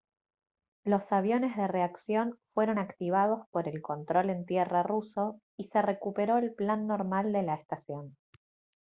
los 0.83 1.11
aviones 1.11 1.55
de 1.55 1.67
reacción 1.67 2.35
fueron 2.55 2.79
activados 2.79 3.47
por 3.51 3.67
el 3.67 3.83
control 3.83 4.31
en 4.31 4.47
tierra 4.47 4.81
ruso 4.81 5.39
y 5.57 5.65
se 5.65 5.79
recuperó 5.83 6.39
el 6.39 6.55
plan 6.55 6.87
normal 6.87 7.31
de 7.31 7.43
la 7.43 7.53
estación 7.53 8.17